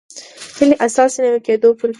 هیلې 0.57 0.75
اساسي 0.87 1.19
نوي 1.23 1.39
کېدو 1.45 1.67
پوره 1.79 1.79
کېږي. 1.79 1.89